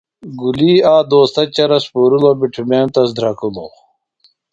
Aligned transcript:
گُلی 0.39 0.73
آک 0.93 1.03
دوستہ 1.11 1.43
چرس 1.55 1.85
پُورِلوۡ 1.91 2.35
بُٹھیم 2.39 2.71
تس 2.93 3.09
دھرکِلوۡ۔ 3.17 3.71